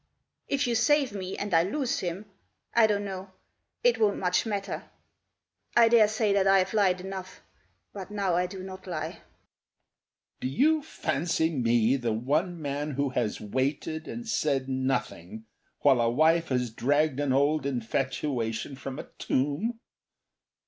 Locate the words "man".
12.59-12.89